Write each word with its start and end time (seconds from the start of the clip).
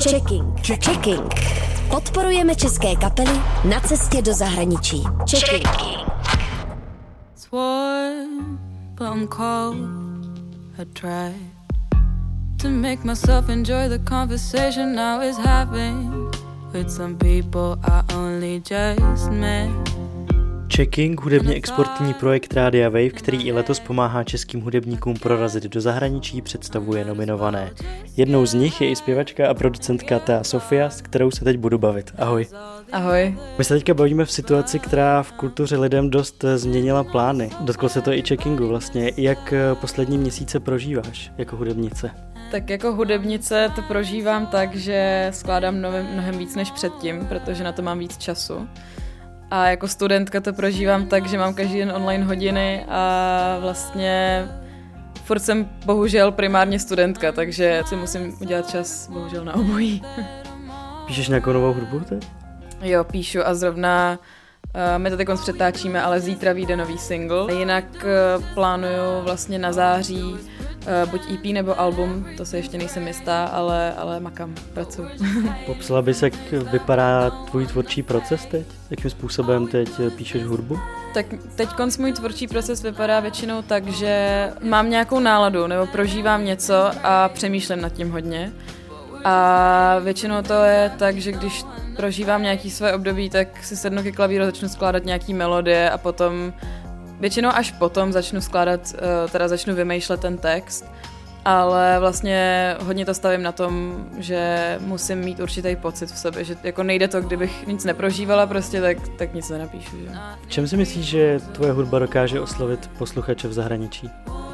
Checking. 0.00 0.56
Checking. 0.62 1.30
Podporujeme 1.90 2.54
české 2.54 2.96
kapely 2.96 3.40
na 3.64 3.80
cestě 3.80 4.22
do 4.22 4.34
zahraničí. 4.34 5.04
Checking. 5.30 5.68
To 12.56 12.68
make 12.68 13.04
myself 13.04 13.48
enjoy 13.48 13.88
the 13.88 13.98
conversation 13.98 14.98
I 14.98 15.26
was 15.26 15.36
having 15.36 16.30
with 16.72 16.90
some 16.90 17.16
people 17.16 17.78
I 17.84 18.02
only 18.14 18.60
just 18.60 19.30
met. 19.30 19.95
Checking, 20.68 21.20
hudebně 21.20 21.54
exportní 21.54 22.14
projekt 22.14 22.54
Rádia 22.54 22.88
Wave, 22.88 23.08
který 23.08 23.42
i 23.42 23.52
letos 23.52 23.80
pomáhá 23.80 24.24
českým 24.24 24.60
hudebníkům 24.60 25.14
prorazit 25.14 25.64
do 25.64 25.80
zahraničí, 25.80 26.42
představuje 26.42 27.04
nominované. 27.04 27.70
Jednou 28.16 28.46
z 28.46 28.54
nich 28.54 28.80
je 28.80 28.90
i 28.90 28.96
zpěvačka 28.96 29.50
a 29.50 29.54
producentka 29.54 30.18
Tea 30.18 30.44
Sofia, 30.44 30.90
s 30.90 31.00
kterou 31.00 31.30
se 31.30 31.44
teď 31.44 31.56
budu 31.58 31.78
bavit. 31.78 32.12
Ahoj. 32.18 32.46
Ahoj. 32.92 33.38
My 33.58 33.64
se 33.64 33.74
teďka 33.74 33.94
bavíme 33.94 34.24
v 34.24 34.32
situaci, 34.32 34.78
která 34.78 35.22
v 35.22 35.32
kultuře 35.32 35.76
lidem 35.76 36.10
dost 36.10 36.44
změnila 36.56 37.04
plány. 37.04 37.50
Dotklo 37.60 37.88
se 37.88 38.00
to 38.00 38.12
i 38.12 38.22
checkingu 38.22 38.68
vlastně. 38.68 39.12
Jak 39.16 39.54
poslední 39.80 40.18
měsíce 40.18 40.60
prožíváš 40.60 41.32
jako 41.38 41.56
hudebnice? 41.56 42.10
Tak 42.50 42.70
jako 42.70 42.92
hudebnice 42.92 43.70
to 43.74 43.82
prožívám 43.82 44.46
tak, 44.46 44.76
že 44.76 45.28
skládám 45.34 45.74
mnohem, 45.74 46.06
mnohem 46.12 46.38
víc 46.38 46.56
než 46.56 46.70
předtím, 46.70 47.26
protože 47.26 47.64
na 47.64 47.72
to 47.72 47.82
mám 47.82 47.98
víc 47.98 48.16
času. 48.16 48.68
A 49.50 49.66
jako 49.66 49.88
studentka 49.88 50.40
to 50.40 50.52
prožívám 50.52 51.06
tak, 51.06 51.28
že 51.28 51.38
mám 51.38 51.54
každý 51.54 51.78
den 51.78 51.92
online 51.92 52.24
hodiny 52.24 52.84
a 52.88 53.56
vlastně 53.60 54.44
furt 55.24 55.40
jsem 55.40 55.70
bohužel 55.84 56.32
primárně 56.32 56.78
studentka, 56.78 57.32
takže 57.32 57.82
si 57.86 57.96
musím 57.96 58.36
udělat 58.40 58.70
čas 58.70 59.08
bohužel 59.08 59.44
na 59.44 59.54
obojí. 59.54 60.02
Píšeš 61.06 61.28
nějakou 61.28 61.52
novou 61.52 61.72
hudbu 61.72 62.00
teď? 62.00 62.28
Jo, 62.82 63.04
píšu 63.04 63.46
a 63.46 63.54
zrovna 63.54 64.18
uh, 64.74 64.80
my 64.98 65.10
to 65.10 65.16
teď 65.16 65.28
přetáčíme, 65.42 66.02
ale 66.02 66.20
zítra 66.20 66.52
vyjde 66.52 66.76
nový 66.76 66.98
single. 66.98 67.54
Jinak 67.54 67.84
uh, 67.94 68.44
plánuju 68.54 69.22
vlastně 69.22 69.58
na 69.58 69.72
září 69.72 70.36
buď 71.10 71.20
EP 71.30 71.44
nebo 71.44 71.80
album, 71.80 72.26
to 72.36 72.44
se 72.44 72.56
ještě 72.56 72.78
nejsem 72.78 73.06
jistá, 73.06 73.44
ale, 73.44 73.94
ale 73.94 74.20
makám, 74.20 74.54
pracuji. 74.72 75.08
Popsala 75.66 76.02
bys, 76.02 76.22
jak 76.22 76.34
vypadá 76.52 77.30
tvůj 77.30 77.66
tvorčí 77.66 78.02
proces 78.02 78.46
teď? 78.46 78.66
Jakým 78.90 79.10
způsobem 79.10 79.66
teď 79.66 79.88
píšeš 80.16 80.44
hudbu? 80.44 80.78
Tak 81.14 81.26
teď 81.54 81.68
konc 81.68 81.98
můj 81.98 82.12
tvůrčí 82.12 82.46
proces 82.46 82.82
vypadá 82.82 83.20
většinou 83.20 83.62
tak, 83.62 83.88
že 83.88 84.48
mám 84.62 84.90
nějakou 84.90 85.20
náladu 85.20 85.66
nebo 85.66 85.86
prožívám 85.86 86.44
něco 86.44 86.74
a 87.02 87.28
přemýšlím 87.28 87.80
nad 87.80 87.92
tím 87.92 88.10
hodně. 88.10 88.52
A 89.24 89.98
většinou 89.98 90.42
to 90.42 90.64
je 90.64 90.92
tak, 90.98 91.18
že 91.18 91.32
když 91.32 91.64
prožívám 91.96 92.42
nějaký 92.42 92.70
své 92.70 92.94
období, 92.94 93.30
tak 93.30 93.64
si 93.64 93.76
sednu 93.76 94.02
ke 94.02 94.12
klavíru, 94.12 94.44
začnu 94.44 94.68
skládat 94.68 95.04
nějaký 95.04 95.34
melodie 95.34 95.90
a 95.90 95.98
potom 95.98 96.52
Většinou 97.20 97.48
až 97.48 97.72
potom 97.72 98.12
začnu 98.12 98.40
skládat, 98.40 98.94
eh, 98.94 99.28
teda 99.30 99.48
začnu 99.48 99.74
vymýšlet 99.74 100.20
ten 100.20 100.38
text, 100.38 100.84
ale 101.44 101.96
vlastně 102.00 102.74
hodně 102.80 103.06
to 103.06 103.14
stavím 103.14 103.42
na 103.42 103.52
tom, 103.52 104.04
že 104.18 104.76
musím 104.80 105.18
mít 105.18 105.40
určitý 105.40 105.76
pocit 105.76 106.06
v 106.06 106.18
sobě, 106.18 106.44
že 106.44 106.56
jako 106.62 106.82
nejde 106.82 107.08
to, 107.08 107.20
kdybych 107.20 107.66
nic 107.66 107.84
neprožívala 107.84 108.46
prostě, 108.46 108.80
tak, 108.80 109.08
tak 109.08 109.34
nic 109.34 109.50
nenapíšu. 109.50 109.96
Že? 109.96 110.08
V 110.46 110.50
čem 110.50 110.68
si 110.68 110.76
myslíš, 110.76 111.06
že 111.06 111.40
tvoje 111.52 111.72
hudba 111.72 111.98
dokáže 111.98 112.40
oslovit 112.40 112.90
posluchače 112.98 113.48
v 113.48 113.52
zahraničí? 113.52 114.10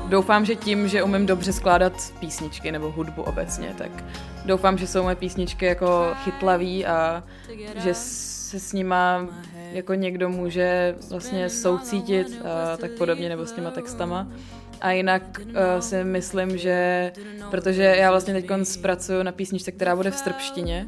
Doufám, 0.09 0.45
že 0.45 0.55
tím, 0.55 0.89
že 0.89 1.03
umím 1.03 1.27
dobře 1.27 1.53
skládat 1.53 1.93
písničky 2.21 2.73
nebo 2.73 2.91
hudbu 2.91 3.23
obecně, 3.23 3.75
tak 3.79 3.91
doufám, 4.45 4.79
že 4.79 4.87
jsou 4.87 5.03
moje 5.03 5.17
písničky 5.17 5.67
jako 5.67 6.13
chytlavý 6.25 6.87
a 6.87 7.23
že 7.77 7.95
se 8.53 8.61
s 8.61 8.73
nima 8.73 9.27
jako 9.73 9.95
někdo 9.95 10.29
může 10.29 10.95
vlastně 11.11 11.49
soucítit 11.49 12.43
a 12.45 12.77
tak 12.77 12.91
podobně 12.91 13.29
nebo 13.29 13.47
s 13.47 13.53
těma 13.53 13.71
textama. 13.71 14.29
A 14.81 14.91
jinak 14.91 15.23
uh, 15.41 15.81
si 15.81 16.05
myslím, 16.05 16.59
že 16.59 17.13
protože 17.51 17.83
já 17.83 18.11
vlastně 18.11 18.35
teď 18.35 18.47
zpracuju 18.63 19.23
na 19.23 19.33
písničce, 19.33 19.73
která 19.73 19.97
bude 19.97 20.11
v 20.11 20.17
srbštině, 20.17 20.87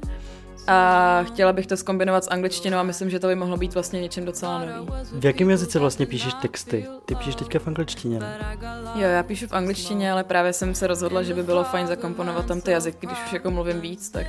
a 0.67 1.23
chtěla 1.23 1.53
bych 1.53 1.67
to 1.67 1.77
skombinovat 1.77 2.25
s 2.25 2.31
angličtinou 2.31 2.79
a 2.79 2.83
myslím, 2.83 3.11
že 3.11 3.19
to 3.19 3.27
by 3.27 3.35
mohlo 3.35 3.57
být 3.57 3.75
vlastně 3.75 4.01
něčem 4.01 4.25
docela 4.25 4.59
nový. 4.59 4.89
V 5.13 5.25
jakém 5.25 5.51
jazyce 5.51 5.79
vlastně 5.79 6.07
píšeš 6.07 6.35
texty? 6.35 6.87
Ty 7.05 7.15
píšeš 7.15 7.35
teďka 7.35 7.59
v 7.59 7.69
angličtině, 7.69 8.19
ne? 8.19 8.57
Jo, 8.95 9.09
já 9.09 9.23
píšu 9.23 9.47
v 9.47 9.53
angličtině, 9.53 10.13
ale 10.13 10.25
právě 10.25 10.53
jsem 10.53 10.75
se 10.75 10.87
rozhodla, 10.87 11.23
že 11.23 11.35
by 11.35 11.43
bylo 11.43 11.65
fajn 11.65 11.87
zakomponovat 11.87 12.47
tam 12.47 12.61
ty 12.61 12.71
jazyky, 12.71 13.07
když 13.07 13.19
už 13.27 13.33
jako 13.33 13.51
mluvím 13.51 13.81
víc, 13.81 14.11
tak 14.11 14.27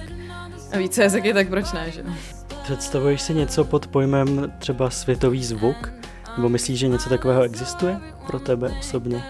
více 0.78 1.04
jazyky, 1.04 1.34
tak 1.34 1.48
proč 1.48 1.72
ne, 1.72 1.92
že? 1.92 2.04
Představuješ 2.66 3.22
si 3.22 3.34
něco 3.34 3.64
pod 3.64 3.88
pojmem 3.88 4.54
třeba 4.60 4.90
světový 4.90 5.44
zvuk? 5.44 5.94
Nebo 6.38 6.50
myslíš, 6.50 6.80
že 6.80 6.88
něco 6.88 7.10
takového 7.10 7.44
existuje 7.44 8.00
pro 8.28 8.40
tebe 8.40 8.72
osobně? 8.80 9.24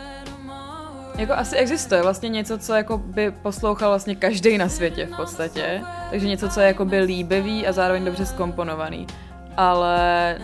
Jako 1.16 1.34
asi 1.34 1.56
existuje 1.56 2.02
vlastně 2.02 2.30
něco, 2.30 2.58
co 2.58 2.74
jako 2.74 2.98
by 2.98 3.32
poslouchal 3.32 3.90
vlastně 3.90 4.16
každý 4.16 4.58
na 4.58 4.70
světě 4.70 5.10
v 5.14 5.18
podstatě. 5.18 5.82
Takže 6.10 6.28
něco, 6.28 6.50
co 6.50 6.60
je 6.60 6.68
jako 6.68 6.86
by 6.86 7.00
líbivý 7.00 7.68
a 7.68 7.72
zároveň 7.72 8.06
dobře 8.06 8.26
skomponovaný. 8.26 9.08
Ale 9.58 10.38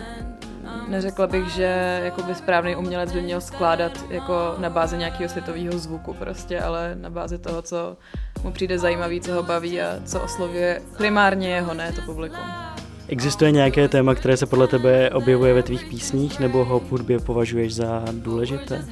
neřekla 0.88 1.26
bych, 1.26 1.48
že 1.48 2.00
jakoby 2.04 2.34
správný 2.34 2.76
umělec 2.76 3.12
by 3.12 3.22
měl 3.22 3.40
skládat 3.40 3.92
jako 4.10 4.54
na 4.58 4.70
bázi 4.70 4.98
nějakého 4.98 5.28
světového 5.28 5.78
zvuku 5.78 6.14
prostě, 6.14 6.60
ale 6.60 6.94
na 6.94 7.10
bázi 7.10 7.38
toho, 7.38 7.62
co 7.62 7.96
mu 8.42 8.52
přijde 8.52 8.78
zajímavý, 8.78 9.20
co 9.20 9.34
ho 9.34 9.42
baví 9.42 9.80
a 9.80 10.00
co 10.04 10.20
oslovuje 10.20 10.82
primárně 10.96 11.48
jeho, 11.48 11.74
ne 11.74 11.92
to 11.92 12.02
publikum. 12.02 12.71
Existuje 13.08 13.50
nějaké 13.50 13.88
téma, 13.88 14.14
které 14.14 14.36
se 14.36 14.46
podle 14.46 14.68
tebe 14.68 15.10
objevuje 15.10 15.54
ve 15.54 15.62
tvých 15.62 15.84
písních, 15.84 16.40
nebo 16.40 16.64
ho 16.64 16.80
v 16.80 16.90
hudbě 16.90 17.18
považuješ 17.18 17.74
za 17.74 18.04
důležité? 18.12 18.84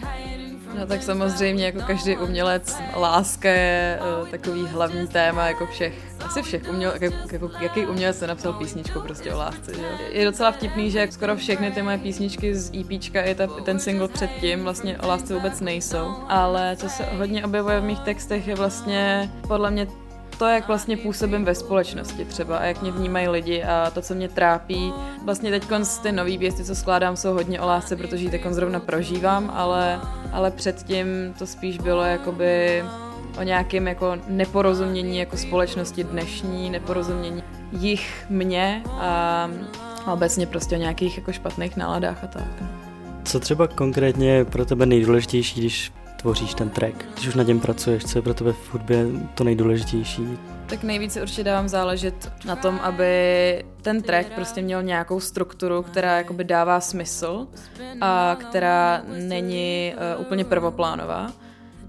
No 0.78 0.86
tak 0.86 1.02
samozřejmě 1.02 1.64
jako 1.64 1.80
každý 1.86 2.16
umělec 2.16 2.76
láska 2.96 3.50
je 3.50 3.98
uh, 4.22 4.28
takový 4.28 4.66
hlavní 4.66 5.06
téma 5.06 5.46
jako 5.46 5.66
všech, 5.66 5.94
asi 6.24 6.42
všech 6.42 6.62
uměl, 6.70 6.92
jako, 7.00 7.50
jaký 7.60 7.86
umělec 7.86 8.18
se 8.18 8.26
napsal 8.26 8.52
písničku 8.52 9.00
prostě 9.00 9.34
o 9.34 9.38
lásce, 9.38 9.74
že? 9.74 9.86
Je 10.10 10.24
docela 10.24 10.52
vtipný, 10.52 10.90
že 10.90 11.08
skoro 11.10 11.36
všechny 11.36 11.70
ty 11.70 11.82
moje 11.82 11.98
písničky 11.98 12.54
z 12.54 12.70
EPčka 12.80 13.22
i 13.22 13.34
ta, 13.34 13.46
ten 13.46 13.78
single 13.78 14.08
předtím 14.08 14.62
vlastně 14.62 14.98
o 14.98 15.08
lásce 15.08 15.34
vůbec 15.34 15.60
nejsou, 15.60 16.14
ale 16.28 16.76
co 16.76 16.88
se 16.88 17.04
hodně 17.04 17.44
objevuje 17.44 17.80
v 17.80 17.84
mých 17.84 18.00
textech 18.00 18.48
je 18.48 18.54
vlastně 18.54 19.30
podle 19.48 19.70
mě 19.70 19.86
to, 20.40 20.46
jak 20.46 20.68
vlastně 20.68 20.96
působím 20.96 21.44
ve 21.44 21.54
společnosti 21.54 22.24
třeba 22.24 22.56
a 22.56 22.64
jak 22.64 22.82
mě 22.82 22.92
vnímají 22.92 23.28
lidi 23.28 23.62
a 23.62 23.90
to, 23.90 24.02
co 24.02 24.14
mě 24.14 24.28
trápí. 24.28 24.92
Vlastně 25.24 25.50
teď 25.50 25.64
ty 26.02 26.12
nové 26.12 26.36
věci, 26.36 26.64
co 26.64 26.74
skládám, 26.74 27.16
jsou 27.16 27.32
hodně 27.32 27.60
o 27.60 27.66
lásce, 27.66 27.96
protože 27.96 28.24
ji 28.24 28.30
teď 28.30 28.42
zrovna 28.50 28.80
prožívám, 28.80 29.50
ale, 29.54 30.00
ale 30.32 30.50
předtím 30.50 31.06
to 31.38 31.46
spíš 31.46 31.78
bylo 31.78 32.02
jakoby 32.02 32.84
o 33.38 33.42
nějakém 33.42 33.88
jako 33.88 34.16
neporozumění 34.28 35.18
jako 35.18 35.36
společnosti 35.36 36.04
dnešní, 36.04 36.70
neporozumění 36.70 37.42
jich 37.72 38.26
mě 38.30 38.82
a, 38.88 39.50
obecně 40.12 40.46
prostě 40.46 40.76
o 40.76 40.78
nějakých 40.78 41.18
jako 41.18 41.32
špatných 41.32 41.76
náladách 41.76 42.24
a 42.24 42.26
tak. 42.26 42.62
Co 43.24 43.40
třeba 43.40 43.66
konkrétně 43.66 44.44
pro 44.44 44.64
tebe 44.64 44.86
nejdůležitější, 44.86 45.60
když 45.60 45.92
tvoříš 46.20 46.54
ten 46.54 46.70
track? 46.70 46.94
Když 47.12 47.28
už 47.28 47.34
na 47.34 47.42
něm 47.42 47.60
pracuješ, 47.60 48.04
co 48.04 48.18
je 48.18 48.22
pro 48.22 48.34
tebe 48.34 48.52
v 48.52 48.72
hudbě 48.72 49.06
to 49.34 49.44
nejdůležitější? 49.44 50.38
Tak 50.66 50.82
nejvíce 50.82 51.22
určitě 51.22 51.44
dávám 51.44 51.68
záležet 51.68 52.32
na 52.44 52.56
tom, 52.56 52.80
aby 52.82 53.64
ten 53.82 54.02
track 54.02 54.28
prostě 54.34 54.62
měl 54.62 54.82
nějakou 54.82 55.20
strukturu, 55.20 55.82
která 55.82 56.16
jakoby 56.16 56.44
dává 56.44 56.80
smysl 56.80 57.46
a 58.00 58.36
která 58.40 59.02
není 59.28 59.94
uh, 60.16 60.20
úplně 60.20 60.44
prvoplánová. 60.44 61.32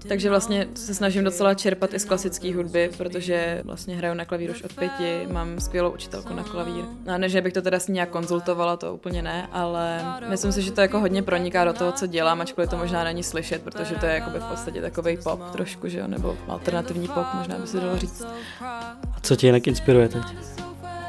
Takže 0.08 0.30
vlastně 0.30 0.68
se 0.74 0.94
snažím 0.94 1.24
docela 1.24 1.54
čerpat 1.54 1.94
i 1.94 1.98
z 1.98 2.04
klasické 2.04 2.54
hudby, 2.54 2.90
protože 2.98 3.60
vlastně 3.64 3.96
hraju 3.96 4.14
na 4.14 4.24
klavír 4.24 4.50
už 4.50 4.62
od 4.62 4.72
pěti, 4.72 5.26
mám 5.30 5.60
skvělou 5.60 5.90
učitelku 5.90 6.34
na 6.34 6.42
klavír. 6.42 6.84
A 7.06 7.18
ne, 7.18 7.28
že 7.28 7.40
bych 7.40 7.52
to 7.52 7.62
teda 7.62 7.80
s 7.80 7.88
ní 7.88 7.94
nějak 7.94 8.08
konzultovala, 8.08 8.76
to 8.76 8.94
úplně 8.94 9.22
ne, 9.22 9.48
ale 9.52 10.04
myslím 10.28 10.52
si, 10.52 10.62
že 10.62 10.72
to 10.72 10.80
jako 10.80 11.00
hodně 11.00 11.22
proniká 11.22 11.64
do 11.64 11.72
toho, 11.72 11.92
co 11.92 12.06
dělám, 12.06 12.40
ačkoliv 12.40 12.70
to 12.70 12.76
možná 12.76 13.04
není 13.04 13.22
slyšet, 13.22 13.62
protože 13.62 13.94
to 13.94 14.06
je 14.06 14.14
jako 14.14 14.30
v 14.30 14.44
podstatě 14.44 14.80
takový 14.80 15.16
pop 15.16 15.50
trošku, 15.52 15.88
že 15.88 15.98
jo, 15.98 16.06
nebo 16.06 16.36
alternativní 16.48 17.08
pop, 17.08 17.26
možná 17.34 17.58
by 17.58 17.66
se 17.66 17.80
dalo 17.80 17.98
říct. 17.98 18.24
A 18.60 18.96
co 19.22 19.36
tě 19.36 19.46
jinak 19.46 19.66
inspiruje 19.66 20.08
teď? 20.08 20.22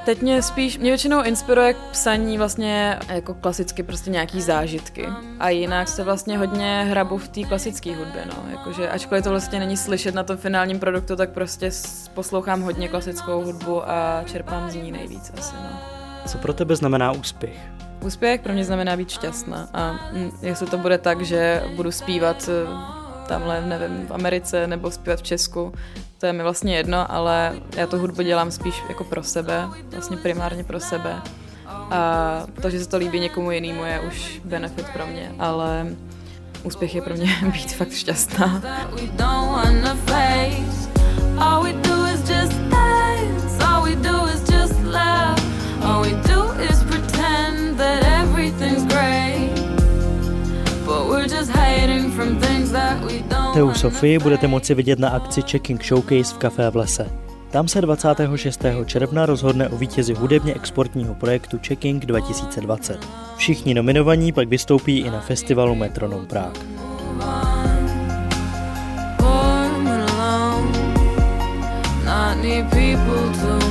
Teď 0.05 0.21
mě 0.21 0.41
spíš, 0.41 0.77
mě 0.77 0.91
většinou 0.91 1.23
inspiruje 1.23 1.73
k 1.73 1.77
psaní 1.77 2.37
vlastně 2.37 2.99
jako 3.07 3.33
klasicky 3.33 3.83
prostě 3.83 4.09
nějaký 4.09 4.41
zážitky. 4.41 5.07
A 5.39 5.49
jinak 5.49 5.87
se 5.87 6.03
vlastně 6.03 6.37
hodně 6.37 6.85
hrabu 6.89 7.17
v 7.17 7.27
té 7.27 7.43
klasické 7.43 7.95
hudbě, 7.95 8.25
no. 8.25 8.51
Jakože 8.51 8.89
ačkoliv 8.89 9.23
to 9.23 9.29
vlastně 9.29 9.59
není 9.59 9.77
slyšet 9.77 10.15
na 10.15 10.23
tom 10.23 10.37
finálním 10.37 10.79
produktu, 10.79 11.15
tak 11.15 11.29
prostě 11.29 11.71
poslouchám 12.13 12.61
hodně 12.61 12.87
klasickou 12.87 13.43
hudbu 13.43 13.89
a 13.89 14.23
čerpám 14.25 14.69
z 14.71 14.75
ní 14.75 14.91
nejvíc 14.91 15.31
asi, 15.37 15.55
no. 15.55 15.79
Co 16.25 16.37
pro 16.37 16.53
tebe 16.53 16.75
znamená 16.75 17.11
úspěch? 17.11 17.57
Úspěch 18.01 18.41
pro 18.41 18.53
mě 18.53 18.65
znamená 18.65 18.97
být 18.97 19.09
šťastná 19.09 19.69
a 19.73 19.95
jestli 20.41 20.67
to 20.67 20.77
bude 20.77 20.97
tak, 20.97 21.21
že 21.21 21.63
budu 21.75 21.91
zpívat 21.91 22.49
tamhle, 23.27 23.61
nevím, 23.61 24.07
v 24.07 24.11
Americe 24.11 24.67
nebo 24.67 24.91
zpívat 24.91 25.19
v 25.19 25.23
Česku. 25.23 25.73
To 26.23 26.27
je 26.27 26.33
mi 26.33 26.43
vlastně 26.43 26.75
jedno, 26.75 27.11
ale 27.11 27.55
já 27.77 27.87
to 27.87 27.97
hudbu 27.97 28.21
dělám 28.21 28.51
spíš 28.51 28.83
jako 28.89 29.03
pro 29.03 29.23
sebe, 29.23 29.67
vlastně 29.91 30.17
primárně 30.17 30.63
pro 30.63 30.79
sebe. 30.79 31.21
A 31.67 32.43
to, 32.61 32.69
že 32.69 32.79
se 32.79 32.89
to 32.89 32.97
líbí 32.97 33.19
někomu 33.19 33.51
jinému, 33.51 33.83
je 33.83 33.99
už 33.99 34.41
benefit 34.45 34.85
pro 34.93 35.07
mě, 35.07 35.35
ale 35.39 35.87
úspěch 36.63 36.95
je 36.95 37.01
pro 37.01 37.13
mě 37.13 37.27
být 37.53 37.73
fakt 37.73 37.91
šťastná. 37.91 38.61
All 45.83 46.01
we 46.03 46.11
do 46.11 46.63
is 46.63 46.82
Teu 53.53 53.73
Sofii 53.73 54.19
budete 54.19 54.47
moci 54.47 54.73
vidět 54.73 54.99
na 54.99 55.09
akci 55.09 55.41
Checking 55.41 55.83
Showcase 55.83 56.35
v 56.35 56.37
Café 56.37 56.69
v 56.69 56.75
lese. 56.75 57.09
Tam 57.51 57.67
se 57.67 57.81
26. 57.81 58.65
června 58.85 59.25
rozhodne 59.25 59.69
o 59.69 59.77
vítězi 59.77 60.13
hudebně 60.13 60.53
exportního 60.53 61.15
projektu 61.15 61.59
Checking 61.67 62.05
2020. 62.05 63.07
Všichni 63.37 63.73
nominovaní 63.73 64.31
pak 64.31 64.47
vystoupí 64.47 64.99
i 64.99 65.09
na 65.09 65.19
festivalu 65.19 65.75
Metronom 65.75 66.25
Prague. 66.25 66.73
need 72.43 72.69
people 72.71 73.31
to 73.31 73.62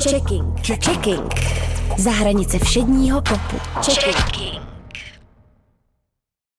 Checking. 0.00 0.44
Checking. 0.62 1.34
Za 1.98 2.10
hranice 2.10 2.58
všedního 2.58 3.22
popu. 3.22 3.56
Checking. 3.82 4.71